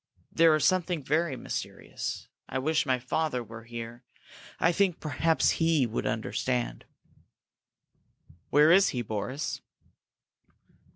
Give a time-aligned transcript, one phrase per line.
[0.31, 2.27] There is something very mysterious.
[2.49, 4.03] I wish my father were here!
[4.59, 6.85] I think perhaps he would understand."
[8.49, 9.61] "Where is he, Boris?"